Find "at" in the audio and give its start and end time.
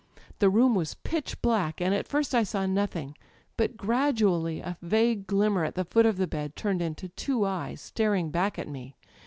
1.93-2.07, 5.63-5.75, 8.57-8.67